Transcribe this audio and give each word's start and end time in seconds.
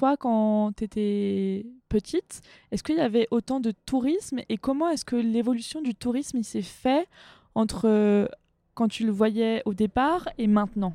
toi, 0.00 0.16
quand 0.16 0.72
tu 0.78 0.84
étais 0.84 1.66
petite, 1.90 2.40
est-ce 2.72 2.82
qu'il 2.82 2.96
y 2.96 3.00
avait 3.00 3.28
autant 3.30 3.60
de 3.60 3.70
tourisme 3.84 4.40
et 4.48 4.56
comment 4.56 4.88
est-ce 4.88 5.04
que 5.04 5.14
l'évolution 5.14 5.82
du 5.82 5.94
tourisme 5.94 6.42
s'est 6.42 6.62
fait 6.62 7.06
entre 7.54 7.82
euh, 7.86 8.26
quand 8.72 8.88
tu 8.88 9.04
le 9.04 9.12
voyais 9.12 9.60
au 9.66 9.74
départ 9.74 10.26
et 10.38 10.46
maintenant? 10.46 10.94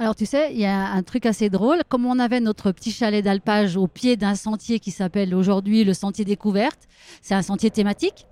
Alors 0.00 0.16
tu 0.16 0.26
sais, 0.26 0.52
il 0.52 0.58
y 0.58 0.64
a 0.64 0.90
un 0.90 1.02
truc 1.04 1.26
assez 1.26 1.48
drôle. 1.48 1.82
Comme 1.88 2.06
on 2.06 2.18
avait 2.18 2.40
notre 2.40 2.72
petit 2.72 2.90
chalet 2.90 3.24
d'alpage 3.24 3.76
au 3.76 3.86
pied 3.86 4.16
d'un 4.16 4.34
sentier 4.34 4.80
qui 4.80 4.90
s'appelle 4.90 5.32
aujourd'hui 5.32 5.84
le 5.84 5.94
sentier 5.94 6.24
découverte, 6.24 6.88
c'est 7.22 7.34
un 7.34 7.42
sentier 7.42 7.70
thématique, 7.70 8.26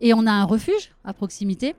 et 0.00 0.14
on 0.14 0.28
a 0.28 0.30
un 0.30 0.44
refuge 0.44 0.92
à 1.02 1.12
proximité. 1.12 1.74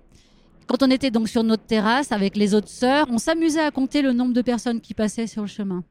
Quand 0.67 0.83
on 0.83 0.91
était 0.91 1.09
donc 1.09 1.29
sur 1.29 1.43
notre 1.43 1.63
terrasse 1.63 2.11
avec 2.11 2.35
les 2.35 2.53
autres 2.53 2.67
sœurs, 2.67 3.07
on 3.09 3.17
s'amusait 3.17 3.61
à 3.61 3.71
compter 3.71 4.01
le 4.01 4.11
nombre 4.11 4.33
de 4.33 4.41
personnes 4.41 4.81
qui 4.81 4.93
passaient 4.93 5.27
sur 5.27 5.43
le 5.43 5.47
chemin. 5.47 5.85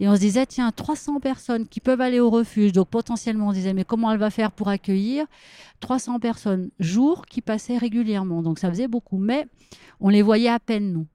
Et 0.00 0.08
on 0.08 0.14
se 0.14 0.20
disait, 0.20 0.46
tiens, 0.46 0.70
300 0.70 1.20
personnes 1.20 1.66
qui 1.66 1.80
peuvent 1.80 2.00
aller 2.00 2.20
au 2.20 2.30
refuge. 2.30 2.72
Donc 2.72 2.88
potentiellement, 2.88 3.48
on 3.48 3.52
disait, 3.52 3.72
mais 3.72 3.84
comment 3.84 4.12
elle 4.12 4.18
va 4.18 4.30
faire 4.30 4.52
pour 4.52 4.68
accueillir 4.68 5.26
300 5.80 6.20
personnes 6.20 6.70
jour 6.78 7.26
qui 7.26 7.40
passaient 7.40 7.78
régulièrement 7.78 8.42
Donc 8.42 8.58
ça 8.58 8.70
faisait 8.70 8.88
beaucoup. 8.88 9.18
Mais 9.18 9.46
on 10.00 10.08
les 10.08 10.22
voyait 10.22 10.48
à 10.48 10.58
peine, 10.58 10.92
nous. 10.92 11.06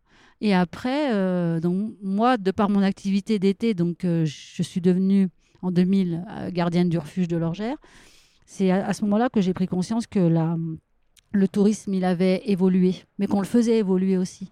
Et 0.42 0.56
après, 0.56 1.14
euh, 1.14 1.60
donc, 1.60 1.94
moi, 2.02 2.38
de 2.38 2.50
par 2.52 2.70
mon 2.70 2.82
activité 2.82 3.38
d'été, 3.38 3.76
donc 3.76 4.04
euh, 4.06 4.26
je 4.26 4.64
suis 4.64 4.82
devenue 4.82 5.30
en 5.62 5.72
2000 5.72 6.26
euh, 6.28 6.50
gardienne 6.52 6.90
du 6.90 6.98
refuge 6.98 7.28
de 7.28 7.38
l'Orgère. 7.38 7.78
C'est 8.48 8.72
à, 8.72 8.88
à, 8.88 8.94
ce 8.94 9.04
moment-là 9.04 9.30
que 9.30 9.40
j'ai 9.40 9.54
pris 9.54 9.68
conscience 9.68 10.08
que 10.08 10.20
la, 10.20 10.58
le 11.32 11.48
tourisme, 11.48 11.94
il 11.94 12.06
avait 12.06 12.42
évolué, 12.46 12.96
mais 13.20 13.28
qu'on 13.28 13.40
le 13.40 13.46
faisait 13.46 13.78
évoluer 13.78 14.18
aussi. 14.18 14.52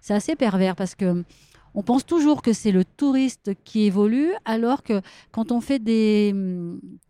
C'est 0.00 0.14
assez 0.14 0.36
pervers 0.36 0.76
parce 0.76 0.94
que 0.94 1.24
on 1.74 1.82
pense 1.82 2.06
toujours 2.06 2.42
que 2.42 2.52
c'est 2.52 2.72
le 2.72 2.84
touriste 2.84 3.52
qui 3.64 3.84
évolue, 3.84 4.32
alors 4.44 4.82
que 4.82 5.00
quand 5.32 5.52
on 5.52 5.60
fait 5.60 5.78
des, 5.78 6.34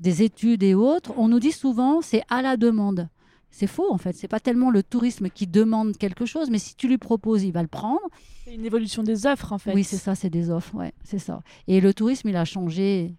des 0.00 0.23
études 0.23 0.62
et 0.62 0.74
autres, 0.74 1.12
on 1.16 1.29
nous 1.29 1.40
dit 1.40 1.52
souvent 1.52 2.01
c'est 2.01 2.23
à 2.29 2.43
la 2.43 2.56
demande. 2.56 3.09
C'est 3.51 3.68
faux 3.68 3.93
en 3.93 3.98
fait. 3.98 4.15
C'est 4.15 4.29
pas 4.29 4.40
tellement 4.40 4.71
le 4.71 4.82
tourisme 4.82 5.29
qui 5.29 5.46
demande 5.46 5.96
quelque 5.96 6.26
chose, 6.26 6.51
mais 6.51 6.59
si 6.59 6.74
tu 6.74 6.88
lui 6.88 6.98
proposes, 6.98 7.45
il 7.45 7.52
va 7.52 7.62
le 7.62 7.68
prendre. 7.68 8.02
C'est 8.45 8.54
une 8.54 8.65
évolution 8.65 9.02
des 9.02 9.26
offres 9.26 9.52
en 9.52 9.59
fait. 9.59 9.74
Oui, 9.74 9.84
c'est 9.84 9.96
ça, 9.96 10.15
c'est 10.15 10.30
des 10.30 10.51
offres, 10.51 10.74
ouais, 10.74 10.93
c'est 11.04 11.21
ça. 11.21 11.40
Et 11.68 11.80
le 11.80 11.95
tourisme, 11.95 12.28
il 12.28 12.37
a 12.37 12.45
changé. 12.45 13.15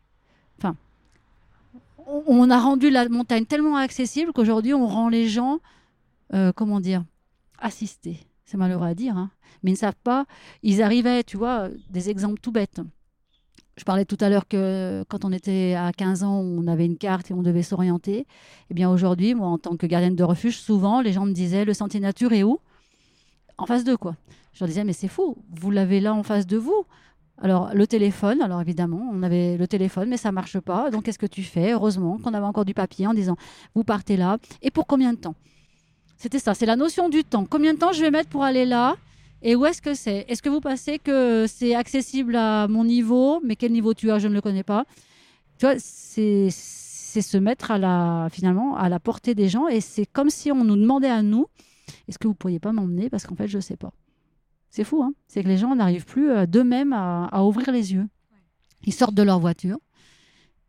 Enfin, 0.58 0.76
on 2.06 2.50
a 2.50 2.60
rendu 2.60 2.90
la 2.90 3.08
montagne 3.08 3.46
tellement 3.46 3.78
accessible 3.78 4.34
qu'aujourd'hui, 4.34 4.74
on 4.74 4.88
rend 4.88 5.10
les 5.10 5.28
gens 5.28 5.60
euh, 6.34 6.52
comment 6.54 6.80
dire, 6.80 7.04
assister. 7.60 8.20
C'est 8.46 8.58
malheureux 8.58 8.88
à 8.88 8.94
dire, 8.94 9.18
hein. 9.18 9.32
mais 9.64 9.72
ils 9.72 9.74
ne 9.74 9.80
savent 9.80 9.94
pas. 10.04 10.26
Ils 10.62 10.84
arrivaient, 10.84 11.24
tu 11.24 11.36
vois, 11.36 11.70
des 11.90 12.10
exemples 12.10 12.40
tout 12.40 12.52
bêtes. 12.52 12.80
Je 13.78 13.84
parlais 13.84 14.06
tout 14.06 14.18
à 14.22 14.30
l'heure 14.30 14.48
que 14.48 15.04
quand 15.10 15.26
on 15.26 15.34
était 15.34 15.74
à 15.74 15.92
15 15.92 16.24
ans, 16.24 16.40
on 16.40 16.66
avait 16.68 16.86
une 16.86 16.98
carte 16.98 17.32
et 17.32 17.34
on 17.34 17.42
devait 17.42 17.64
s'orienter. 17.64 18.26
Eh 18.70 18.74
bien 18.74 18.90
aujourd'hui, 18.90 19.34
moi, 19.36 19.48
en 19.48 19.58
tant 19.58 19.76
que 19.76 19.86
gardienne 19.86 20.16
de 20.16 20.24
refuge, 20.24 20.58
souvent, 20.58 21.02
les 21.02 21.12
gens 21.12 21.26
me 21.26 21.34
disaient, 21.34 21.66
le 21.66 21.74
sentier 21.74 22.00
nature 22.00 22.32
est 22.32 22.44
où? 22.44 22.60
En 23.58 23.66
face 23.66 23.84
de 23.84 23.96
quoi 23.96 24.16
Je 24.54 24.60
leur 24.60 24.70
disais, 24.70 24.84
mais 24.84 24.94
c'est 24.94 25.08
fou, 25.10 25.38
vous 25.50 25.72
l'avez 25.72 26.00
là 26.00 26.14
en 26.14 26.24
face 26.24 26.46
de 26.46 26.58
vous. 26.58 26.86
Alors, 27.42 27.74
le 27.74 27.86
téléphone, 27.86 28.42
alors 28.42 28.62
évidemment, 28.62 29.10
on 29.12 29.24
avait 29.24 29.58
le 29.58 29.68
téléphone, 29.68 30.08
mais 30.08 30.18
ça 30.18 30.32
marche 30.32 30.60
pas. 30.60 30.90
Donc, 30.90 31.04
qu'est-ce 31.04 31.20
que 31.20 31.26
tu 31.26 31.44
fais? 31.44 31.74
Heureusement 31.74 32.18
qu'on 32.18 32.34
avait 32.34 32.46
encore 32.46 32.64
du 32.64 32.74
papier 32.74 33.08
en 33.08 33.14
disant, 33.14 33.36
vous 33.74 33.84
partez 33.84 34.16
là. 34.16 34.38
Et 34.62 34.72
pour 34.72 34.88
combien 34.88 35.12
de 35.12 35.18
temps? 35.18 35.36
C'était 36.18 36.40
ça, 36.40 36.54
c'est 36.54 36.66
la 36.66 36.76
notion 36.76 37.10
du 37.10 37.24
temps. 37.24 37.46
Combien 37.46 37.74
de 37.74 37.80
temps 37.80 37.92
je 37.92 38.02
vais 38.02 38.12
mettre 38.12 38.30
pour 38.30 38.44
aller 38.44 38.66
là 38.66 38.96
et 39.42 39.56
où 39.56 39.66
est-ce 39.66 39.82
que 39.82 39.94
c'est? 39.94 40.26
Est-ce 40.28 40.42
que 40.42 40.50
vous 40.50 40.62
pensez 40.62 40.98
que 40.98 41.46
c'est 41.48 41.76
accessible 41.76 42.36
à 42.36 42.68
mon 42.68 42.84
niveau? 42.84 43.42
Mais 43.44 43.56
quel 43.56 43.72
niveau 43.72 43.94
tu 43.94 44.10
as? 44.12 44.20
Je 44.20 44.28
ne 44.28 44.34
le 44.34 44.42
connais 44.42 44.64
pas. 44.64 44.86
Tu 45.58 45.66
vois, 45.66 45.76
c'est 45.78 46.50
se 46.50 47.38
mettre 47.38 47.72
à 47.72 47.78
la, 47.78 48.28
finalement 48.32 48.76
à 48.76 48.90
la 48.90 49.00
portée 49.00 49.36
des 49.36 49.48
gens 49.48 49.68
et 49.68 49.80
c'est 49.80 50.06
comme 50.06 50.30
si 50.30 50.52
on 50.52 50.64
nous 50.64 50.76
demandait 50.76 51.10
à 51.10 51.22
nous 51.22 51.48
est-ce 52.08 52.18
que 52.18 52.28
vous 52.28 52.34
pourriez 52.34 52.60
pas 52.60 52.72
m'emmener? 52.72 53.10
Parce 53.10 53.26
qu'en 53.26 53.36
fait, 53.36 53.48
je 53.48 53.58
ne 53.58 53.62
sais 53.62 53.78
pas. 53.78 53.92
C'est 54.70 54.84
fou, 54.84 55.02
hein 55.04 55.14
c'est 55.28 55.44
que 55.44 55.48
les 55.48 55.58
gens 55.58 55.76
n'arrivent 55.76 56.06
plus 56.06 56.30
euh, 56.32 56.46
d'eux-mêmes 56.46 56.94
à, 56.94 57.26
à, 57.28 57.44
ouvrir 57.44 57.72
les 57.72 57.94
yeux. 57.94 58.08
Ils 58.84 58.94
sortent 58.94 59.16
de 59.16 59.24
leur 59.24 59.40
voiture 59.40 59.78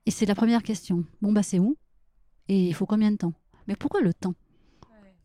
et 0.07 0.11
c'est 0.11 0.27
la 0.27 0.35
première 0.35 0.63
question. 0.63 1.05
Bon, 1.21 1.33
bah, 1.33 1.43
c'est 1.43 1.59
où? 1.59 1.77
Et 2.49 2.69
il 2.69 2.75
faut 2.75 2.87
combien 2.87 3.11
de 3.11 3.17
temps? 3.17 3.33
Mais 3.67 3.75
pourquoi 3.75 4.01
le 4.01 4.15
temps? 4.15 4.35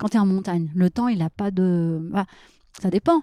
Quand 0.01 0.09
tu 0.09 0.17
es 0.17 0.19
en 0.19 0.25
montagne, 0.25 0.71
le 0.73 0.89
temps, 0.89 1.07
il 1.09 1.19
n'a 1.19 1.29
pas 1.29 1.51
de. 1.51 1.99
Bah, 2.11 2.25
ça 2.81 2.89
dépend. 2.89 3.21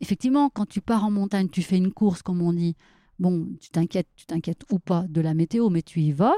Effectivement, 0.00 0.48
quand 0.48 0.66
tu 0.66 0.80
pars 0.80 1.04
en 1.04 1.10
montagne, 1.10 1.48
tu 1.50 1.60
fais 1.60 1.76
une 1.76 1.92
course, 1.92 2.22
comme 2.22 2.40
on 2.40 2.54
dit. 2.54 2.74
Bon, 3.18 3.46
tu 3.60 3.68
t'inquiètes, 3.68 4.08
tu 4.16 4.24
t'inquiètes 4.24 4.62
ou 4.70 4.78
pas 4.78 5.04
de 5.08 5.20
la 5.20 5.34
météo, 5.34 5.68
mais 5.68 5.82
tu 5.82 6.00
y 6.00 6.12
vas. 6.12 6.34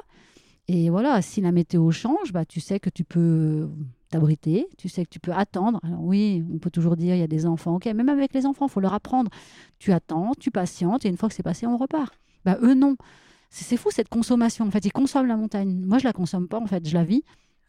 Et 0.67 0.91
voilà, 0.91 1.23
si 1.23 1.41
la 1.41 1.53
météo 1.53 1.93
change, 1.93 2.33
bah, 2.33 2.45
tu 2.45 2.59
sais 2.59 2.81
que 2.81 2.91
tu 2.91 3.05
peux 3.05 3.71
t'abriter, 4.11 4.67
tu 4.79 4.89
sais 4.89 5.05
que 5.05 5.11
tu 5.11 5.21
peux 5.21 5.33
attendre. 5.33 5.79
Alors 5.85 6.03
oui, 6.03 6.45
on 6.53 6.59
peut 6.59 6.71
toujours 6.71 6.97
dire 6.97 7.15
il 7.15 7.21
y 7.21 7.23
a 7.23 7.29
des 7.29 7.47
enfants, 7.47 7.77
ok, 7.77 7.87
même 7.87 8.09
avec 8.09 8.35
les 8.35 8.47
enfants, 8.47 8.67
il 8.67 8.73
faut 8.73 8.81
leur 8.81 8.95
apprendre. 8.95 9.31
Tu 9.79 9.93
attends, 9.93 10.33
tu 10.41 10.51
patientes, 10.51 11.05
et 11.05 11.09
une 11.09 11.17
fois 11.17 11.29
que 11.29 11.37
c'est 11.37 11.45
passé, 11.45 11.69
on 11.69 11.77
repart. 11.77 12.13
Bah, 12.45 12.59
eux, 12.63 12.75
non. 12.75 12.97
C'est 13.49 13.77
fou 13.77 13.91
cette 13.93 14.09
consommation. 14.09 14.67
En 14.67 14.71
fait, 14.73 14.85
ils 14.85 14.93
consomment 14.93 15.29
la 15.29 15.37
montagne. 15.37 15.81
Moi, 15.87 15.99
je 15.99 16.05
la 16.05 16.13
consomme 16.13 16.49
pas, 16.49 16.59
en 16.59 16.67
fait, 16.67 16.87
je 16.87 16.95
la 16.95 17.05
vis. 17.05 17.23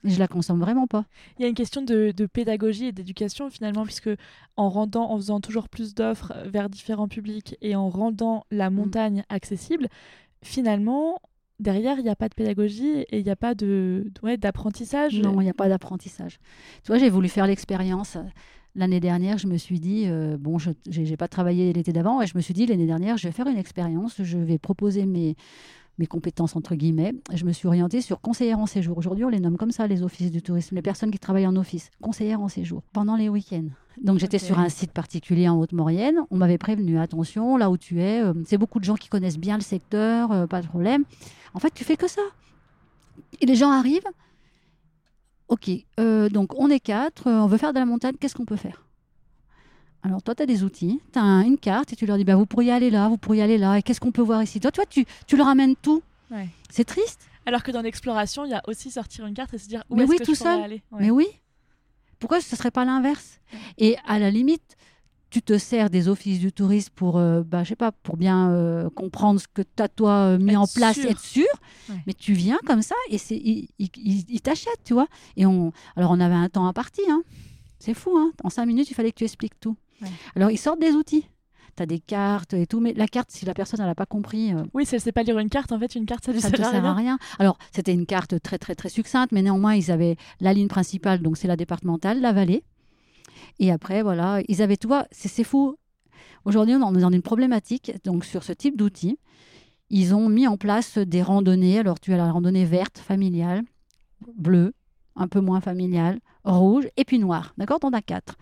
Je 0.04 0.18
la 0.18 0.28
consomme 0.28 0.60
vraiment 0.60 0.88
pas. 0.88 1.06
Il 1.38 1.42
y 1.42 1.46
a 1.46 1.48
une 1.50 1.56
question 1.56 1.82
de, 1.82 2.14
pédagogie 2.32 2.86
et 2.86 2.92
d'éducation 2.92 3.50
finalement, 3.50 3.84
puisque 3.84 4.10
en 4.56 4.70
rendant, 4.70 5.12
en 5.12 5.18
faisant 5.18 5.42
toujours 5.42 5.68
plus 5.68 5.94
d'offres 5.94 6.34
vers 6.46 6.70
différents 6.70 7.08
publics 7.08 7.58
et 7.62 7.76
en 7.76 7.90
rendant 7.90 8.46
la 8.52 8.70
mm. 8.70 8.74
montagne 8.74 9.24
accessible, 9.30 9.88
finalement, 10.42 11.20
derrière, 11.60 11.98
il 11.98 12.04
n'y 12.04 12.10
a 12.10 12.16
pas 12.16 12.30
de 12.30 12.36
pédagogie 12.36 13.00
et 13.10 13.20
il 13.20 13.24
n'y 13.24 13.30
a 13.30 13.36
pas 13.36 13.56
de, 13.56 14.12
ouais, 14.24 14.38
d'apprentissage. 14.38 15.20
Non, 15.20 15.42
il 15.42 15.46
n'y 15.46 15.50
a 15.50 15.54
pas 15.54 15.68
d'apprentissage. 15.68 16.40
Tu 16.84 16.88
vois, 16.88 16.98
j'ai 16.98 17.10
voulu 17.10 17.28
faire 17.28 17.48
l'expérience. 17.48 18.18
L'année 18.76 19.00
dernière, 19.00 19.38
je 19.38 19.48
me 19.48 19.58
suis 19.58 19.80
dit, 19.80 20.04
euh, 20.06 20.38
bon, 20.40 20.60
je 20.60 20.72
n'ai 20.88 21.18
pas 21.18 21.28
travaillé 21.28 21.74
l'été 21.74 21.92
d'avant, 21.92 22.22
et 22.22 22.28
je 22.28 22.38
me 22.38 22.42
suis 22.42 22.54
dit, 22.54 22.68
l'année 22.68 22.86
dernière, 22.86 23.18
je 23.18 23.28
vais 23.28 23.34
faire 23.34 23.48
une 23.48 23.58
expérience, 23.58 24.22
je 24.22 24.38
vais 24.38 24.60
proposer 24.60 25.06
mes, 25.06 25.36
mes 26.00 26.08
compétences 26.08 26.56
entre 26.56 26.76
guillemets. 26.76 27.14
Je 27.34 27.46
me 27.46 27.52
suis 27.52 27.68
orientée 27.68 28.02
sur 28.02 28.22
conseillère 28.22 28.60
en 28.60 28.66
séjour. 28.66 28.98
Aujourd'hui, 28.98 29.26
on 29.26 29.30
les 29.30 29.40
nomme 29.40 29.58
comme 29.58 29.72
ça, 29.72 29.86
les 29.86 30.02
offices 30.02 30.32
du 30.32 30.42
tourisme, 30.42 30.76
les 30.76 30.82
personnes 30.82 31.12
qui 31.12 31.20
travaillent 31.20 31.46
en 31.46 31.56
office, 31.56 31.92
conseillère 32.02 32.42
en 32.42 32.48
séjour, 32.48 32.82
pendant 32.94 33.16
les 33.16 33.30
week-ends. 33.30 33.68
Donc 34.02 34.18
j'étais 34.18 34.40
sur 34.40 34.58
un 34.60 34.70
site 34.70 34.94
particulier 34.94 35.50
en 35.50 35.60
Haute-Maurienne. 35.60 36.20
On 36.32 36.38
m'avait 36.38 36.58
prévenu, 36.58 36.98
attention, 36.98 37.58
là 37.58 37.70
où 37.70 37.78
tu 37.78 38.02
es, 38.02 38.24
euh, 38.24 38.34
c'est 38.46 38.58
beaucoup 38.58 38.80
de 38.80 38.86
gens 38.86 38.96
qui 38.96 39.10
connaissent 39.10 39.38
bien 39.38 39.58
le 39.58 39.64
secteur, 39.64 40.32
euh, 40.32 40.48
pas 40.48 40.62
de 40.62 40.68
problème. 40.68 41.04
En 41.54 41.60
fait, 41.60 41.72
tu 41.72 41.84
fais 41.84 41.98
que 41.98 42.08
ça. 42.08 42.22
Et 43.42 43.46
les 43.46 43.56
gens 43.56 43.72
arrivent. 43.72 44.08
Ok, 45.50 45.70
euh, 46.00 46.30
donc 46.30 46.54
on 46.58 46.70
est 46.70 46.80
quatre, 46.80 47.30
on 47.30 47.48
veut 47.48 47.58
faire 47.58 47.74
de 47.74 47.80
la 47.80 47.86
montagne, 47.86 48.14
qu'est-ce 48.20 48.36
qu'on 48.36 48.46
peut 48.46 48.56
faire? 48.56 48.86
Alors 50.04 50.22
toi, 50.24 50.34
tu 50.36 50.44
as 50.44 50.46
des 50.46 50.64
outils, 50.64 51.02
tu 51.12 51.20
as 51.20 51.24
une 51.46 51.58
carte 51.58 51.92
et 51.94 51.96
tu 51.96 52.06
leur 52.06 52.18
dis, 52.18 52.24
bah, 52.24 52.36
vous 52.36 52.46
pourriez 52.46 52.72
aller 52.72 52.90
là, 52.90 53.10
vous 53.10 53.18
pourriez 53.18 53.42
aller 53.42 53.58
là, 53.58 53.78
et 53.78 53.82
qu'est-ce 53.82 54.00
qu'on 54.00 54.12
peut 54.12 54.22
voir 54.22 54.42
ici? 54.42 54.60
Toi, 54.60 54.72
toi 54.72 54.86
tu, 54.86 55.06
tu 55.28 55.36
leur 55.36 55.48
amènes 55.48 55.76
tout. 55.76 56.02
C'est 56.70 56.86
triste. 56.86 57.22
Alors 57.46 57.64
que 57.64 57.72
dans 57.72 57.82
l'exploration, 57.82 58.46
il 58.46 58.52
y 58.52 58.54
a 58.54 58.62
aussi 58.68 58.92
sortir 58.92 59.26
une 59.26 59.34
carte 59.34 59.54
et 59.54 59.58
se 59.58 59.68
dire, 59.68 59.84
où 59.90 60.00
est-ce 60.00 60.10
oui, 60.10 60.18
que 60.18 60.24
tout 60.24 60.36
je 60.36 60.40
seul. 60.40 60.62
aller? 60.62 60.84
Mais 61.00 61.10
oui. 61.10 61.26
Pourquoi 62.20 62.42
ce 62.42 62.54
ne 62.54 62.58
serait 62.58 62.70
pas 62.70 62.86
l'inverse? 62.86 63.40
Et 63.78 63.98
à 64.06 64.20
la 64.20 64.30
limite, 64.30 64.76
tu 65.32 65.42
te 65.42 65.58
sers 65.58 65.90
des 65.90 66.08
offices 66.08 66.40
du 66.40 66.52
tourisme 66.52 66.92
pour, 66.96 67.18
euh, 67.18 67.44
bah, 67.44 67.64
je 67.64 67.70
sais 67.70 67.76
pas, 67.76 67.92
pour 67.92 68.18
bien 68.18 68.52
euh, 68.52 68.90
comprendre 68.90 69.40
ce 69.40 69.48
que 69.48 69.62
tu 69.62 69.82
as 69.84 69.88
toi 69.88 70.12
euh, 70.12 70.38
mis 70.38 70.56
en 70.56 70.68
place, 70.68 70.98
et 70.98 71.08
être 71.08 71.20
sûr. 71.20 71.48
Mais 72.06 72.14
tu 72.14 72.34
viens 72.34 72.60
comme 72.66 72.82
ça 72.82 72.96
et 73.10 73.18
c'est, 73.18 73.38
ils 73.38 74.42
t'achètent, 74.42 74.84
tu 74.84 74.94
vois. 74.94 75.08
Et 75.36 75.46
on, 75.46 75.72
alors 75.96 76.12
on 76.12 76.20
avait 76.20 76.36
un 76.36 76.50
temps 76.50 76.68
à 76.68 76.74
partir. 76.74 77.06
Hein. 77.10 77.24
C'est 77.80 77.94
fou, 77.94 78.18
hein. 78.18 78.32
En 78.44 78.50
cinq 78.50 78.66
minutes, 78.66 78.92
il 78.92 78.94
fallait 78.94 79.12
que 79.12 79.18
tu 79.18 79.24
expliques 79.24 79.60
tout. 79.60 79.76
Alors, 80.36 80.52
ils 80.52 80.58
sortent 80.58 80.80
des 80.80 80.92
outils. 80.92 81.26
Tu 81.78 81.84
as 81.84 81.86
des 81.86 82.00
cartes 82.00 82.54
et 82.54 82.68
tout, 82.68 82.80
mais 82.80 82.94
la 82.94 83.08
carte, 83.08 83.32
si 83.32 83.46
la 83.46 83.54
personne 83.54 83.80
n'a 83.80 83.96
pas 83.96 84.06
compris. 84.06 84.54
Euh, 84.54 84.64
oui, 84.74 84.86
si 84.86 84.96
elle 84.96 85.00
ne 85.00 85.04
sait 85.04 85.12
pas 85.12 85.24
lire 85.24 85.40
une 85.40 85.50
carte, 85.50 85.72
en 85.72 85.80
fait, 85.80 85.96
une 85.96 86.06
carte, 86.06 86.26
ça 86.26 86.34
ne 86.34 86.40
sert, 86.40 86.86
à 86.86 86.94
rien. 86.94 87.18
Alors, 87.38 87.58
c'était 87.72 87.94
une 87.94 88.06
carte 88.06 88.42
très, 88.42 88.58
très, 88.58 88.76
très 88.76 88.90
succincte, 88.90 89.32
mais 89.32 89.42
néanmoins, 89.42 89.76
ils 89.76 89.92
avaient 89.92 90.18
la 90.40 90.54
ligne 90.54 90.68
principale, 90.68 91.22
donc 91.22 91.38
c'est 91.38 91.48
la 91.48 91.56
départementale, 91.56 92.22
la 92.22 92.34
vallée. 92.34 92.64
Et 93.60 93.72
après, 93.72 94.02
voilà, 94.02 94.42
ils 94.48 94.62
avaient, 94.62 94.78
tu 94.78 94.88
vois, 94.88 95.06
c'est 95.12 95.44
fou. 95.44 95.76
Aujourd'hui, 96.46 96.76
on 96.76 96.96
est 96.96 97.02
dans 97.02 97.12
une 97.12 97.22
problématique, 97.22 97.92
donc 98.04 98.26
sur 98.26 98.44
ce 98.44 98.54
type 98.54 98.78
d'outils. 98.78 99.20
Ils 99.90 100.14
ont 100.14 100.30
mis 100.30 100.48
en 100.48 100.58
place 100.58 100.98
des 100.98 101.22
randonnées. 101.22 101.80
Alors, 101.80 102.00
tu 102.00 102.14
as 102.14 102.18
la 102.18 102.32
randonnée 102.32 102.66
verte, 102.66 103.00
familiale, 103.00 103.64
bleue, 104.38 104.74
un 105.16 105.28
peu 105.28 105.42
moins 105.42 105.62
familiale, 105.62 106.20
rouge 106.44 106.88
et 106.96 107.06
puis 107.06 107.20
noire. 107.20 107.54
D'accord? 107.58 107.80
T'en 107.80 107.92
as 107.92 108.02
quatre. 108.02 108.38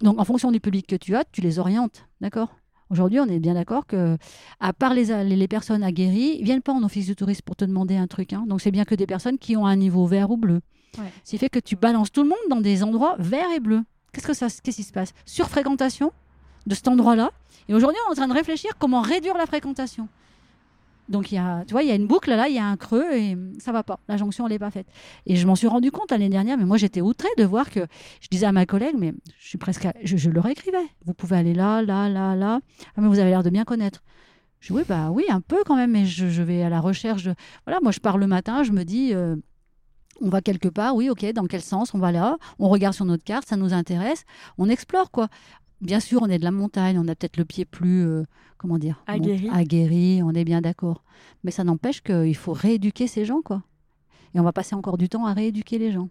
Donc, 0.00 0.18
en 0.18 0.24
fonction 0.24 0.50
du 0.50 0.60
public 0.60 0.86
que 0.86 0.96
tu 0.96 1.14
as, 1.16 1.24
tu 1.24 1.40
les 1.40 1.58
orientes. 1.58 2.06
D'accord? 2.20 2.56
Aujourd'hui, 2.90 3.20
on 3.20 3.26
est 3.26 3.38
bien 3.38 3.54
d'accord 3.54 3.86
que, 3.86 4.16
à 4.58 4.72
part 4.72 4.94
les, 4.94 5.24
les, 5.24 5.48
personnes 5.48 5.84
aguerries, 5.84 6.38
ils 6.40 6.44
viennent 6.44 6.62
pas 6.62 6.72
en 6.72 6.82
office 6.82 7.06
de 7.06 7.14
tourisme 7.14 7.42
pour 7.44 7.54
te 7.54 7.64
demander 7.64 7.96
un 7.96 8.08
truc. 8.08 8.32
Hein. 8.32 8.44
Donc, 8.48 8.60
c'est 8.60 8.72
bien 8.72 8.84
que 8.84 8.96
des 8.96 9.06
personnes 9.06 9.38
qui 9.38 9.56
ont 9.56 9.64
un 9.64 9.76
niveau 9.76 10.06
vert 10.06 10.30
ou 10.30 10.36
bleu. 10.36 10.60
Ouais. 10.98 11.04
Ce 11.24 11.30
qui 11.30 11.38
fait 11.38 11.48
que 11.48 11.60
tu 11.60 11.76
balances 11.76 12.10
tout 12.10 12.22
le 12.22 12.28
monde 12.28 12.38
dans 12.48 12.60
des 12.60 12.82
endroits 12.82 13.14
verts 13.18 13.50
et 13.54 13.60
bleus. 13.60 13.84
Qu'est-ce 14.12 14.26
que 14.26 14.34
ça, 14.34 14.48
qu'est-ce 14.48 14.76
qui 14.76 14.82
se 14.82 14.92
passe? 14.92 15.12
Surfréquentation 15.24 16.12
de 16.66 16.74
cet 16.74 16.88
endroit-là. 16.88 17.30
Et 17.68 17.74
aujourd'hui, 17.74 17.98
on 18.06 18.10
est 18.10 18.12
en 18.12 18.16
train 18.16 18.28
de 18.28 18.34
réfléchir 18.34 18.72
comment 18.78 19.00
réduire 19.00 19.36
la 19.36 19.46
fréquentation. 19.46 20.08
Donc, 21.10 21.32
il 21.32 21.34
y 21.34 21.38
a, 21.38 21.64
tu 21.66 21.72
vois, 21.72 21.82
il 21.82 21.88
y 21.88 21.92
a 21.92 21.96
une 21.96 22.06
boucle 22.06 22.30
là, 22.30 22.48
il 22.48 22.54
y 22.54 22.58
a 22.58 22.64
un 22.64 22.76
creux 22.76 23.12
et 23.12 23.36
ça 23.58 23.72
va 23.72 23.82
pas. 23.82 23.98
La 24.06 24.16
jonction, 24.16 24.46
elle 24.46 24.52
n'est 24.52 24.60
pas 24.60 24.70
faite. 24.70 24.86
Et 25.26 25.34
je 25.34 25.44
m'en 25.44 25.56
suis 25.56 25.66
rendu 25.66 25.90
compte 25.90 26.12
l'année 26.12 26.28
dernière, 26.28 26.56
mais 26.56 26.64
moi, 26.64 26.76
j'étais 26.76 27.00
outrée 27.00 27.28
de 27.36 27.44
voir 27.44 27.68
que 27.68 27.80
je 28.20 28.28
disais 28.30 28.46
à 28.46 28.52
ma 28.52 28.64
collègue, 28.64 28.94
mais 28.96 29.12
je 29.40 29.48
suis 29.48 29.58
presque. 29.58 29.88
Je, 30.04 30.30
leur 30.30 30.46
écrivais. 30.46 30.78
Vous 31.04 31.12
pouvez 31.12 31.36
aller 31.36 31.52
là, 31.52 31.82
là, 31.82 32.08
là, 32.08 32.36
là. 32.36 32.60
Ah, 32.96 33.00
mais 33.00 33.08
vous 33.08 33.18
avez 33.18 33.30
l'air 33.30 33.42
de 33.42 33.50
bien 33.50 33.64
connaître. 33.64 34.04
Je 34.60 34.68
dis, 34.68 34.72
oui, 34.72 34.82
bah 34.88 35.10
oui, 35.10 35.24
un 35.28 35.40
peu 35.40 35.64
quand 35.66 35.74
même, 35.74 35.90
mais 35.90 36.06
je, 36.06 36.42
vais 36.42 36.62
à 36.62 36.68
la 36.68 36.80
recherche. 36.80 37.28
Voilà, 37.66 37.80
moi, 37.82 37.90
je 37.90 37.98
pars 37.98 38.16
le 38.16 38.28
matin, 38.28 38.62
je 38.62 38.70
me 38.70 38.84
dis. 38.84 39.12
Euh, 39.12 39.34
on 40.22 40.28
va 40.28 40.42
quelque 40.42 40.68
part, 40.68 40.94
oui, 40.94 41.08
ok, 41.08 41.24
dans 41.32 41.46
quel 41.46 41.62
sens 41.62 41.94
On 41.94 41.98
va 41.98 42.12
là, 42.12 42.36
on 42.58 42.68
regarde 42.68 42.94
sur 42.94 43.06
notre 43.06 43.24
carte, 43.24 43.48
ça 43.48 43.56
nous 43.56 43.72
intéresse, 43.72 44.24
on 44.58 44.68
explore 44.68 45.10
quoi. 45.10 45.28
Bien 45.80 46.00
sûr, 46.00 46.22
on 46.22 46.26
est 46.26 46.38
de 46.38 46.44
la 46.44 46.50
montagne, 46.50 46.98
on 46.98 47.08
a 47.08 47.14
peut-être 47.14 47.36
le 47.36 47.44
pied 47.44 47.64
plus, 47.64 48.06
euh, 48.06 48.24
comment 48.58 48.78
dire, 48.78 49.02
aguerri. 49.06 49.48
aguerri, 49.50 50.22
on 50.22 50.32
est 50.32 50.44
bien 50.44 50.60
d'accord. 50.60 51.04
Mais 51.44 51.50
ça 51.50 51.64
n'empêche 51.64 52.02
qu'il 52.02 52.36
faut 52.36 52.52
rééduquer 52.52 53.06
ces 53.06 53.24
gens, 53.24 53.40
quoi. 53.42 53.62
Et 54.34 54.40
on 54.40 54.44
va 54.44 54.52
passer 54.52 54.74
encore 54.74 54.98
du 54.98 55.08
temps 55.08 55.26
à 55.26 55.32
rééduquer 55.32 55.78
les 55.78 55.90
gens 55.90 56.08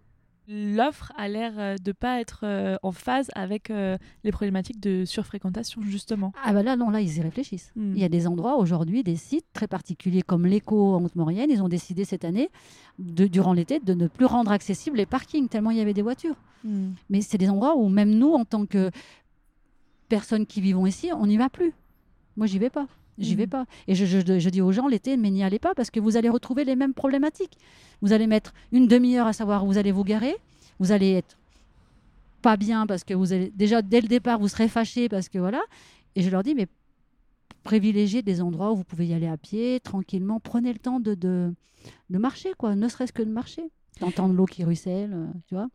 l'offre 0.49 1.13
a 1.15 1.27
l'air 1.27 1.53
euh, 1.57 1.75
de 1.77 1.91
pas 1.91 2.19
être 2.19 2.41
euh, 2.43 2.77
en 2.81 2.91
phase 2.91 3.29
avec 3.35 3.69
euh, 3.69 3.97
les 4.23 4.31
problématiques 4.31 4.79
de 4.79 5.05
surfréquentation 5.05 5.81
justement. 5.83 6.33
Ah 6.43 6.53
bah 6.53 6.63
là 6.63 6.75
non 6.75 6.89
là 6.89 7.01
ils 7.01 7.17
y 7.17 7.21
réfléchissent. 7.21 7.71
Hmm. 7.75 7.93
Il 7.95 8.01
y 8.01 8.03
a 8.03 8.09
des 8.09 8.27
endroits 8.27 8.57
aujourd'hui, 8.57 9.03
des 9.03 9.15
sites 9.15 9.45
très 9.53 9.67
particuliers 9.67 10.23
comme 10.23 10.45
l'écho 10.45 10.95
en 10.95 11.03
Haute-Maurienne, 11.03 11.51
ils 11.51 11.61
ont 11.61 11.69
décidé 11.69 12.03
cette 12.03 12.25
année 12.25 12.49
de, 12.97 13.27
durant 13.27 13.53
l'été 13.53 13.79
de 13.79 13.93
ne 13.93 14.07
plus 14.07 14.25
rendre 14.25 14.51
accessibles 14.51 14.97
les 14.97 15.05
parkings 15.05 15.47
tellement 15.47 15.71
il 15.71 15.77
y 15.77 15.81
avait 15.81 15.93
des 15.93 16.01
voitures. 16.01 16.35
Hmm. 16.63 16.91
Mais 17.09 17.21
c'est 17.21 17.37
des 17.37 17.49
endroits 17.49 17.77
où 17.77 17.87
même 17.87 18.11
nous 18.11 18.33
en 18.33 18.43
tant 18.43 18.65
que 18.65 18.89
personnes 20.09 20.45
qui 20.45 20.61
vivons 20.61 20.85
ici, 20.85 21.11
on 21.13 21.27
n'y 21.27 21.37
va 21.37 21.49
plus. 21.49 21.73
Moi 22.35 22.47
j'y 22.47 22.59
vais 22.59 22.69
pas. 22.69 22.87
J'y 23.17 23.35
vais 23.35 23.47
hmm. 23.47 23.49
pas. 23.49 23.65
Et 23.87 23.95
je, 23.95 24.05
je, 24.05 24.49
dis 24.49 24.61
aux 24.61 24.71
gens 24.71 24.87
l'été, 24.87 25.17
mais 25.17 25.29
n'y 25.29 25.43
allez 25.43 25.59
pas 25.59 25.75
parce 25.75 25.91
que 25.91 25.99
vous 25.99 26.15
allez 26.15 26.29
retrouver 26.29 26.63
les 26.63 26.75
mêmes 26.75 26.93
problématiques. 26.93 27.57
Vous 28.01 28.13
allez 28.13 28.27
mettre 28.27 28.53
une 28.71 28.87
demi-heure 28.87 29.27
à 29.27 29.33
savoir 29.33 29.63
où 29.63 29.67
vous 29.67 29.77
allez 29.77 29.91
vous 29.91 30.05
garer. 30.05 30.35
Vous 30.79 30.91
allez 30.91 31.13
être 31.13 31.37
pas 32.41 32.55
bien 32.55 32.87
parce 32.87 33.03
que 33.03 33.13
vous 33.13 33.33
allez 33.33 33.51
déjà 33.53 33.81
dès 33.81 33.99
le 33.99 34.07
départ 34.07 34.39
vous 34.39 34.47
serez 34.47 34.69
fâché 34.69 35.09
parce 35.09 35.27
que 35.27 35.37
voilà. 35.37 35.61
Et 36.15 36.21
je 36.21 36.29
leur 36.29 36.43
dis 36.43 36.55
mais 36.55 36.67
privilégiez 37.63 38.21
des 38.21 38.41
endroits 38.41 38.71
où 38.71 38.77
vous 38.77 38.85
pouvez 38.85 39.07
y 39.07 39.13
aller 39.13 39.27
à 39.27 39.37
pied 39.37 39.79
tranquillement. 39.81 40.39
Prenez 40.39 40.71
le 40.71 40.79
temps 40.79 41.01
de, 41.01 41.13
de, 41.13 41.53
de 42.09 42.17
marcher 42.17 42.53
quoi, 42.57 42.75
ne 42.75 42.87
serait-ce 42.87 43.13
que 43.13 43.23
de 43.23 43.31
marcher 43.31 43.69
d'entendre 43.99 44.33
l'eau 44.33 44.45
qui 44.45 44.63
ruisselle, 44.63 45.11
euh, 45.13 45.27
tu 45.47 45.55
vois. 45.55 45.67